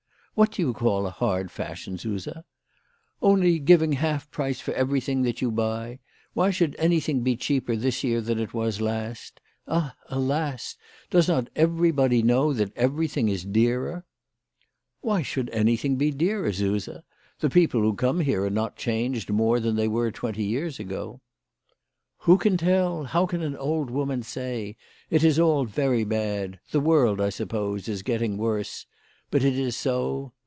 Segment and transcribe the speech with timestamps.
[0.41, 2.27] ""What do you call a hard fashion, Suse?""
[3.21, 5.99] Only giving half price for everything that you huy.
[6.33, 9.39] Why should anything be cheaper this year than, it was last?
[9.67, 10.77] Ah, alas!
[11.11, 14.03] does not everybody know that everything is dearer?"
[15.01, 16.89] "Why should anything be dearer, Suse?
[17.39, 21.21] The people who come here are not charged more than they were twenty years ago.""
[22.25, 23.03] Who can tell?
[23.03, 24.77] How can an old woman say?
[25.11, 26.59] It is all very bad.
[26.71, 28.87] The world, I suppose, is getting worse.
[29.29, 30.33] But it is so.